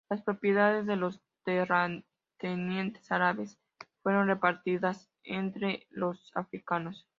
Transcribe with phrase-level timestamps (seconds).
[0.09, 3.59] Las propiedades de los terratenientes árabes
[4.01, 7.07] fueron repartidas entre los africanos.